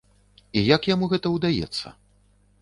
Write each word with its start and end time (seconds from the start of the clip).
І 0.59 0.63
як 0.75 0.89
яму 0.93 1.09
гэта 1.11 1.33
ўдаецца? 1.35 1.93